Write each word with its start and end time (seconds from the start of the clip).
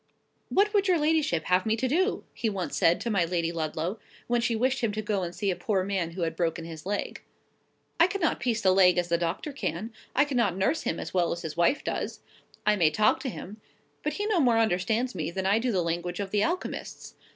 "What 0.49 0.73
would 0.73 0.87
your 0.87 0.97
ladyship 0.97 1.43
have 1.43 1.63
me 1.63 1.75
to 1.75 1.87
do?" 1.87 2.23
he 2.33 2.49
once 2.49 2.75
said 2.75 2.99
to 3.01 3.11
my 3.11 3.23
Lady 3.23 3.51
Ludlow, 3.51 3.99
when 4.25 4.41
she 4.41 4.55
wished 4.55 4.79
him 4.79 4.91
to 4.93 5.01
go 5.03 5.21
and 5.21 5.35
see 5.35 5.51
a 5.51 5.55
poor 5.55 5.83
man 5.83 6.13
who 6.13 6.23
had 6.23 6.35
broken 6.35 6.65
his 6.65 6.87
leg. 6.87 7.21
"I 7.99 8.07
cannot 8.07 8.39
piece 8.39 8.61
the 8.61 8.71
leg 8.71 8.97
as 8.97 9.09
the 9.09 9.19
doctor 9.19 9.53
can; 9.53 9.93
I 10.15 10.25
cannot 10.25 10.57
nurse 10.57 10.81
him 10.81 10.99
as 10.99 11.13
well 11.13 11.31
as 11.31 11.43
his 11.43 11.55
wife 11.55 11.83
does; 11.83 12.21
I 12.65 12.75
may 12.77 12.89
talk 12.89 13.19
to 13.19 13.29
him, 13.29 13.61
but 14.01 14.13
he 14.13 14.25
no 14.25 14.39
more 14.39 14.57
understands 14.57 15.13
me 15.13 15.29
than 15.29 15.45
I 15.45 15.59
do 15.59 15.71
the 15.71 15.83
language 15.83 16.19
of 16.19 16.31
the 16.31 16.41
alchemists. 16.43 17.13